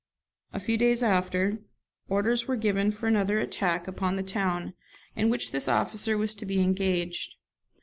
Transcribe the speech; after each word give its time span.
A 0.51 0.59
few 0.59 0.77
days 0.77 1.03
after, 1.03 1.59
orders 2.09 2.47
were 2.47 2.55
given 2.55 2.89
for 2.89 3.05
another 3.05 3.37
attack 3.37 3.87
upon 3.87 4.15
the 4.15 4.23
town, 4.23 4.73
in 5.15 5.29
which 5.29 5.51
this 5.51 5.67
officer 5.67 6.17
was 6.17 6.33
to 6.37 6.45
be 6.47 6.59
engaged. 6.59 7.35